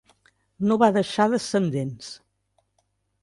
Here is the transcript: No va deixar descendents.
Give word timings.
No 0.69 0.77
va 0.83 0.87
deixar 0.95 1.27
descendents. 1.33 2.09